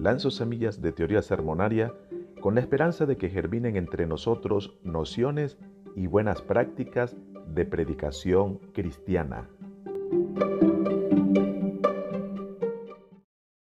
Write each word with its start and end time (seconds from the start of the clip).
lanzo 0.00 0.30
semillas 0.30 0.80
de 0.80 0.92
teoría 0.92 1.22
sermonaria 1.22 1.92
con 2.40 2.54
la 2.54 2.60
esperanza 2.60 3.04
de 3.04 3.16
que 3.16 3.28
germinen 3.28 3.76
entre 3.76 4.06
nosotros 4.06 4.78
nociones 4.82 5.58
y 5.94 6.06
buenas 6.06 6.40
prácticas 6.40 7.16
de 7.46 7.66
predicación 7.66 8.58
cristiana. 8.72 9.48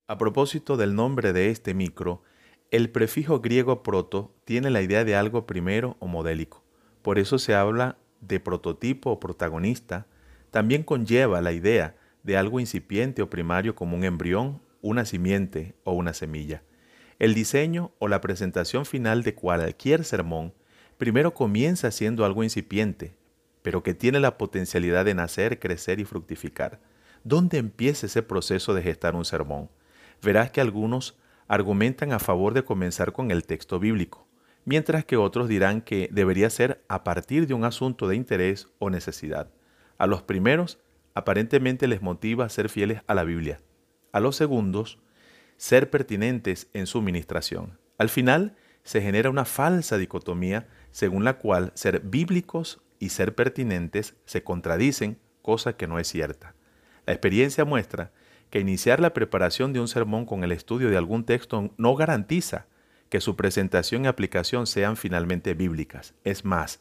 A 0.07 0.18
propósito 0.18 0.78
del 0.78 0.96
nombre 0.96 1.34
de 1.34 1.50
este 1.50 1.74
micro, 1.74 2.21
el 2.71 2.89
prefijo 2.89 3.39
griego 3.39 3.82
proto 3.82 4.33
tiene 4.43 4.70
la 4.70 4.82
idea 4.82 5.06
de 5.06 5.15
algo 5.15 5.46
primero 5.46 5.96
o 6.00 6.07
modélico. 6.07 6.64
Por 7.02 7.18
eso 7.18 7.38
se 7.38 7.56
habla 7.56 7.97
de 8.20 8.39
prototipo 8.39 9.11
o 9.11 9.20
protagonista. 9.20 10.07
También 10.52 10.83
conlleva 10.83 11.42
la 11.42 11.54
idea 11.54 11.96
de 12.24 12.38
algo 12.38 12.60
incipiente 12.60 13.21
o 13.21 13.29
primario 13.29 13.75
como 13.75 13.96
un 13.96 14.04
embrión, 14.04 14.61
una 14.86 15.04
simiente 15.04 15.74
o 15.84 15.94
una 15.94 16.14
semilla. 16.14 16.62
El 17.18 17.34
diseño 17.34 17.92
o 17.98 18.07
la 18.07 18.21
presentación 18.21 18.86
final 18.86 19.24
de 19.24 19.34
cualquier 19.34 20.04
sermón 20.04 20.54
primero 21.00 21.34
comienza 21.34 21.89
siendo 21.89 22.24
algo 22.24 22.43
incipiente, 22.43 23.16
pero 23.64 23.82
que 23.82 23.96
tiene 23.96 24.20
la 24.20 24.38
potencialidad 24.38 25.04
de 25.04 25.16
nacer, 25.16 25.60
crecer 25.60 26.00
y 26.00 26.06
fructificar. 26.06 26.79
¿Dónde 27.24 27.57
empieza 27.57 28.06
ese 28.06 28.21
proceso 28.21 28.76
de 28.76 28.84
gestar 28.84 29.16
un 29.16 29.26
sermón? 29.26 29.71
Verás 30.21 30.52
que 30.52 30.62
algunos 30.62 31.18
argumentan 31.48 32.14
a 32.14 32.20
favor 32.20 32.54
de 32.54 32.64
comenzar 32.64 33.12
con 33.12 33.31
el 33.31 33.44
texto 33.44 33.80
bíblico, 33.80 34.28
mientras 34.66 35.04
que 35.04 35.17
otros 35.17 35.50
dirán 35.50 35.81
que 35.81 36.09
debería 36.12 36.52
ser 36.52 36.86
a 36.90 37.04
partir 37.04 37.48
de 37.48 37.56
un 37.56 37.64
asunto 37.64 38.08
de 38.08 38.17
interés 38.17 38.67
o 38.78 38.92
necesidad. 38.92 39.50
A 39.98 40.06
los 40.06 40.22
primeros, 40.22 40.78
aparentemente 41.16 41.88
les 41.88 42.04
motiva 42.04 42.46
a 42.46 42.50
ser 42.50 42.70
fieles 42.70 43.02
a 43.08 43.16
la 43.16 43.24
Biblia. 43.24 43.59
A 44.16 44.22
los 44.22 44.38
segundos, 44.38 44.98
ser 45.58 45.90
pertinentes 45.90 46.70
en 46.72 46.88
su 46.88 47.02
ministración. 47.02 47.78
Al 47.98 48.08
final, 48.08 48.56
se 48.86 49.02
genera 49.02 49.30
una 49.30 49.44
falsa 49.44 49.98
dicotomía 49.98 50.70
según 50.92 51.26
la 51.26 51.38
cual 51.38 51.74
ser 51.76 52.00
bíblicos 52.00 52.80
y 52.98 53.10
ser 53.10 53.36
pertinentes 53.36 54.16
se 54.24 54.42
contradicen, 54.42 55.20
cosa 55.42 55.76
que 55.76 55.88
no 55.88 56.00
es 56.00 56.08
cierta. 56.08 56.56
La 57.06 57.12
experiencia 57.12 57.66
muestra 57.66 58.14
que 58.52 58.62
iniciar 58.62 59.02
la 59.02 59.12
preparación 59.12 59.74
de 59.74 59.82
un 59.82 59.90
sermón 59.90 60.26
con 60.26 60.46
el 60.46 60.54
estudio 60.54 60.90
de 60.90 60.96
algún 60.96 61.26
texto 61.26 61.74
no 61.76 61.96
garantiza 61.98 62.68
que 63.10 63.20
su 63.20 63.36
presentación 63.36 64.06
y 64.06 64.08
aplicación 64.08 64.66
sean 64.66 64.96
finalmente 64.96 65.56
bíblicas. 65.56 66.14
Es 66.24 66.46
más, 66.46 66.80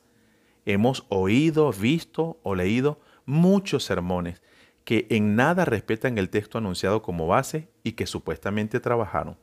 hemos 0.66 1.04
oído, 1.08 1.72
visto 1.72 2.38
o 2.44 2.54
leído 2.54 3.00
muchos 3.26 3.82
sermones 3.82 4.40
que 4.84 5.06
en 5.10 5.34
nada 5.34 5.64
respetan 5.64 6.18
el 6.18 6.28
texto 6.28 6.58
anunciado 6.58 7.02
como 7.02 7.26
base 7.26 7.68
y 7.82 7.92
que 7.92 8.06
supuestamente 8.06 8.80
trabajaron. 8.80 9.36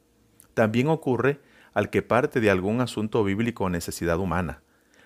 También 0.53 0.87
ocurre 0.87 1.41
al 1.73 1.89
que 1.89 2.01
parte 2.01 2.39
de 2.39 2.49
algún 2.49 2.81
asunto 2.81 3.23
bíblico 3.23 3.65
o 3.65 3.69
necesidad 3.69 4.19
humana. 4.19 4.61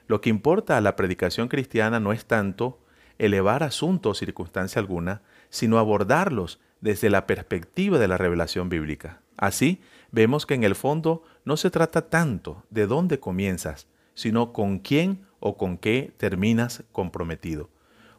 Lo 0.08 0.22
que 0.22 0.30
importa 0.30 0.78
a 0.78 0.82
la 0.82 0.96
predicación 0.96 1.48
cristiana 1.48 2.00
no 2.00 2.12
es 2.12 2.26
tanto 2.26 2.80
elevar 3.18 3.64
asuntos 3.64 4.12
o 4.12 4.20
circunstancia 4.20 4.80
alguna, 4.80 5.22
sino 5.50 5.80
abordarlos 5.80 6.60
desde 6.82 7.10
la 7.10 7.28
perspectiva 7.28 7.98
de 7.98 8.08
la 8.08 8.18
revelación 8.18 8.68
bíblica. 8.70 9.22
Así, 9.38 9.82
vemos 10.12 10.46
que 10.46 10.54
en 10.54 10.64
el 10.64 10.76
fondo 10.76 11.24
no 11.46 11.58
se 11.58 11.72
trata 11.72 12.10
tanto 12.10 12.64
de 12.70 12.88
dónde 12.88 13.20
comienzas, 13.20 13.88
sino 14.14 14.54
con 14.54 14.80
quién 14.80 15.26
o 15.40 15.58
con 15.58 15.78
qué 15.78 16.14
terminas 16.18 16.84
comprometido. 16.92 17.70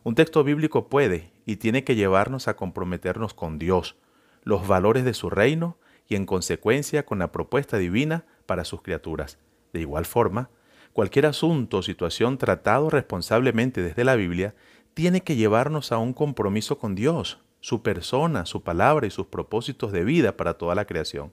Un 0.03 0.15
texto 0.15 0.45
bíblico 0.45 0.89
puede 0.89 1.36
y 1.47 1.57
tiene 1.57 1.85
que 1.85 1.95
llevarnos 1.95 2.49
a 2.49 2.57
comprometernos 2.57 3.33
con 3.33 3.59
Dios, 3.59 3.97
los 4.43 4.67
valores 4.67 5.05
de 5.05 5.15
su 5.15 5.31
reino 5.31 5.79
y 6.09 6.17
en 6.17 6.27
consecuencia 6.27 7.07
con 7.07 7.21
la 7.21 7.33
propuesta 7.33 7.79
divina 7.79 8.27
para 8.45 8.65
sus 8.65 8.83
criaturas. 8.83 9.39
De 9.73 9.81
igual 9.81 10.05
forma, 10.05 10.51
cualquier 10.93 11.27
asunto 11.27 11.79
o 11.79 11.83
situación 11.83 12.37
tratado 12.37 12.91
responsablemente 12.91 13.83
desde 13.83 14.05
la 14.05 14.17
Biblia 14.17 14.55
tiene 14.95 15.23
que 15.23 15.37
llevarnos 15.37 15.93
a 15.93 15.99
un 15.99 16.13
compromiso 16.13 16.79
con 16.79 16.95
Dios, 16.95 17.39
su 17.61 17.83
persona, 17.83 18.47
su 18.47 18.63
palabra 18.63 19.07
y 19.07 19.11
sus 19.11 19.27
propósitos 19.27 19.93
de 19.93 20.05
vida 20.05 20.37
para 20.37 20.55
toda 20.55 20.75
la 20.75 20.85
creación. 20.85 21.33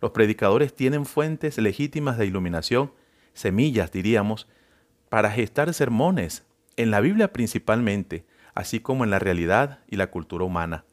Los 0.00 0.12
predicadores 0.12 0.74
tienen 0.74 1.04
fuentes 1.04 1.58
legítimas 1.58 2.18
de 2.18 2.26
iluminación, 2.26 2.92
semillas 3.32 3.90
diríamos, 3.90 4.46
para 5.08 5.30
gestar 5.30 5.72
sermones, 5.74 6.44
en 6.76 6.90
la 6.90 7.00
Biblia 7.00 7.32
principalmente, 7.32 8.24
así 8.58 8.80
como 8.80 9.04
en 9.04 9.10
la 9.10 9.20
realidad 9.20 9.78
y 9.88 9.94
la 9.94 10.08
cultura 10.08 10.44
humana. 10.44 10.84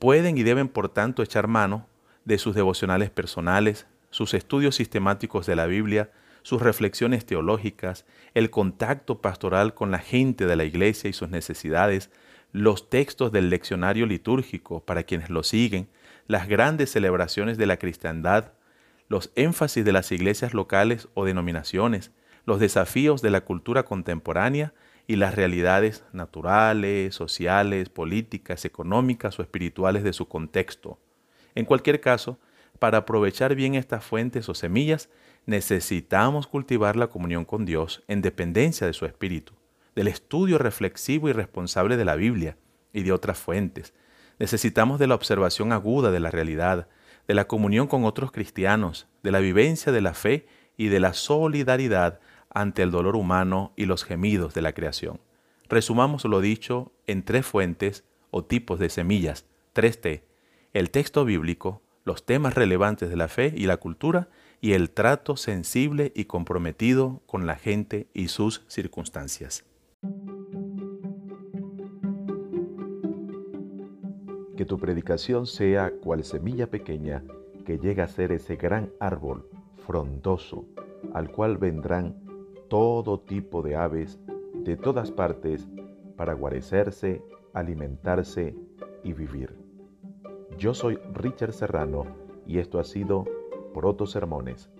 Pueden 0.00 0.38
y 0.38 0.42
deben, 0.42 0.66
por 0.66 0.88
tanto, 0.88 1.22
echar 1.22 1.46
mano 1.46 1.86
de 2.24 2.36
sus 2.36 2.56
devocionales 2.56 3.10
personales, 3.10 3.86
sus 4.10 4.34
estudios 4.34 4.74
sistemáticos 4.74 5.46
de 5.46 5.54
la 5.54 5.66
Biblia, 5.66 6.10
sus 6.42 6.60
reflexiones 6.60 7.24
teológicas, 7.24 8.06
el 8.34 8.50
contacto 8.50 9.20
pastoral 9.20 9.72
con 9.72 9.92
la 9.92 10.00
gente 10.00 10.46
de 10.46 10.56
la 10.56 10.64
iglesia 10.64 11.08
y 11.08 11.12
sus 11.12 11.28
necesidades, 11.28 12.10
los 12.50 12.90
textos 12.90 13.30
del 13.30 13.50
leccionario 13.50 14.04
litúrgico 14.06 14.80
para 14.80 15.04
quienes 15.04 15.30
lo 15.30 15.44
siguen, 15.44 15.86
las 16.26 16.48
grandes 16.48 16.90
celebraciones 16.90 17.56
de 17.56 17.66
la 17.66 17.76
cristiandad, 17.76 18.54
los 19.08 19.30
énfasis 19.36 19.84
de 19.84 19.92
las 19.92 20.10
iglesias 20.10 20.54
locales 20.54 21.06
o 21.14 21.24
denominaciones, 21.24 22.10
los 22.46 22.58
desafíos 22.58 23.22
de 23.22 23.30
la 23.30 23.42
cultura 23.42 23.84
contemporánea 23.84 24.74
y 25.06 25.16
las 25.16 25.34
realidades 25.34 26.04
naturales, 26.12 27.14
sociales, 27.14 27.88
políticas, 27.88 28.64
económicas 28.64 29.38
o 29.38 29.42
espirituales 29.42 30.02
de 30.02 30.12
su 30.12 30.28
contexto. 30.28 30.98
En 31.54 31.64
cualquier 31.64 32.00
caso, 32.00 32.38
para 32.78 32.98
aprovechar 32.98 33.54
bien 33.54 33.74
estas 33.74 34.04
fuentes 34.04 34.48
o 34.48 34.54
semillas, 34.54 35.08
necesitamos 35.46 36.46
cultivar 36.46 36.96
la 36.96 37.06
comunión 37.06 37.44
con 37.44 37.64
Dios 37.64 38.02
en 38.08 38.20
dependencia 38.20 38.86
de 38.86 38.92
su 38.92 39.06
Espíritu 39.06 39.54
del 39.96 40.08
estudio 40.08 40.58
reflexivo 40.58 41.28
y 41.28 41.32
responsable 41.32 41.96
de 41.96 42.04
la 42.04 42.14
Biblia 42.14 42.56
y 42.92 43.02
de 43.02 43.12
otras 43.12 43.38
fuentes. 43.38 43.94
Necesitamos 44.38 45.00
de 45.00 45.06
la 45.06 45.14
observación 45.14 45.72
aguda 45.72 46.10
de 46.10 46.20
la 46.20 46.30
realidad, 46.30 46.86
de 47.26 47.34
la 47.34 47.48
comunión 47.48 47.88
con 47.88 48.04
otros 48.04 48.30
cristianos, 48.30 49.08
de 49.22 49.32
la 49.32 49.40
vivencia 49.40 49.90
de 49.90 50.02
la 50.02 50.12
fe 50.12 50.46
y 50.76 50.88
de 50.88 51.00
la 51.00 51.14
solidaridad 51.14 52.20
ante 52.56 52.82
el 52.82 52.90
dolor 52.90 53.16
humano 53.16 53.74
y 53.76 53.84
los 53.84 54.02
gemidos 54.02 54.54
de 54.54 54.62
la 54.62 54.72
creación. 54.72 55.20
Resumamos 55.68 56.24
lo 56.24 56.40
dicho 56.40 56.90
en 57.06 57.22
tres 57.22 57.44
fuentes 57.44 58.02
o 58.30 58.46
tipos 58.46 58.78
de 58.78 58.88
semillas, 58.88 59.44
3T, 59.74 60.22
el 60.72 60.90
texto 60.90 61.26
bíblico, 61.26 61.82
los 62.04 62.24
temas 62.24 62.54
relevantes 62.54 63.10
de 63.10 63.16
la 63.16 63.28
fe 63.28 63.52
y 63.54 63.66
la 63.66 63.76
cultura 63.76 64.30
y 64.62 64.72
el 64.72 64.88
trato 64.88 65.36
sensible 65.36 66.12
y 66.14 66.24
comprometido 66.24 67.20
con 67.26 67.44
la 67.44 67.56
gente 67.56 68.06
y 68.14 68.28
sus 68.28 68.64
circunstancias. 68.68 69.66
Que 74.56 74.64
tu 74.64 74.78
predicación 74.78 75.46
sea 75.46 75.90
cual 75.90 76.24
semilla 76.24 76.70
pequeña 76.70 77.22
que 77.66 77.76
llega 77.76 78.04
a 78.04 78.08
ser 78.08 78.32
ese 78.32 78.56
gran 78.56 78.90
árbol 78.98 79.46
frondoso 79.86 80.64
al 81.12 81.30
cual 81.30 81.58
vendrán 81.58 82.25
todo 82.68 83.20
tipo 83.20 83.62
de 83.62 83.76
aves 83.76 84.18
de 84.54 84.76
todas 84.76 85.10
partes 85.10 85.68
para 86.16 86.34
guarecerse, 86.34 87.22
alimentarse 87.52 88.56
y 89.04 89.12
vivir. 89.12 89.56
Yo 90.58 90.74
soy 90.74 90.98
Richard 91.12 91.52
Serrano 91.52 92.04
y 92.46 92.58
esto 92.58 92.78
ha 92.78 92.84
sido 92.84 93.24
Proto 93.74 94.06
Sermones. 94.06 94.70